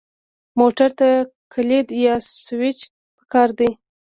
موټر 0.59 0.89
ته 0.99 1.09
کلید 1.53 1.87
یا 2.05 2.15
سوئچ 2.45 2.79
پکار 3.17 3.49
وي. 3.57 3.69